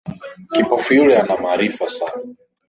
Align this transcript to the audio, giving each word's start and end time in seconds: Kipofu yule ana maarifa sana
Kipofu 0.51 0.93
yule 0.93 1.17
ana 1.17 1.37
maarifa 1.37 1.89
sana 1.89 2.35